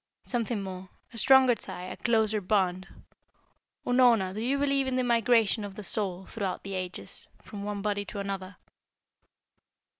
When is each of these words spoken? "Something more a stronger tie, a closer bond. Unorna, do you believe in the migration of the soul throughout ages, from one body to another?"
"Something 0.23 0.63
more 0.63 0.89
a 1.13 1.17
stronger 1.19 1.53
tie, 1.53 1.83
a 1.83 1.95
closer 1.95 2.41
bond. 2.41 2.87
Unorna, 3.85 4.33
do 4.33 4.41
you 4.41 4.57
believe 4.57 4.87
in 4.87 4.95
the 4.95 5.03
migration 5.03 5.63
of 5.63 5.75
the 5.75 5.83
soul 5.83 6.25
throughout 6.25 6.61
ages, 6.65 7.27
from 7.43 7.61
one 7.63 7.83
body 7.83 8.03
to 8.05 8.17
another?" 8.19 8.55